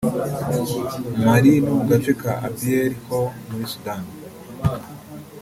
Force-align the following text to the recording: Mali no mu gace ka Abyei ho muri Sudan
Mali 1.25 1.51
no 1.63 1.71
mu 1.77 1.83
gace 1.89 2.11
ka 2.21 2.31
Abyei 2.47 2.93
ho 3.05 3.19
muri 3.47 3.65
Sudan 3.71 4.01